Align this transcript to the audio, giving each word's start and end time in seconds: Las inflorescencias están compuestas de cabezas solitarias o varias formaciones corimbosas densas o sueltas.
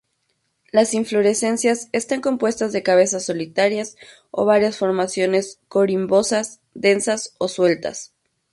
Las 0.71 0.95
inflorescencias 0.95 1.87
están 1.91 2.21
compuestas 2.21 2.71
de 2.73 2.81
cabezas 2.81 3.23
solitarias 3.25 3.97
o 4.31 4.45
varias 4.45 4.75
formaciones 4.75 5.59
corimbosas 5.67 6.59
densas 6.73 7.35
o 7.37 7.47
sueltas. 7.47 8.11